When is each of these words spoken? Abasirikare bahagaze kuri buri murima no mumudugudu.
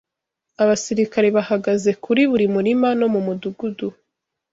Abasirikare 0.61 1.27
bahagaze 1.37 1.91
kuri 2.03 2.21
buri 2.31 2.45
murima 2.55 2.87
no 2.99 3.07
mumudugudu. 3.13 3.87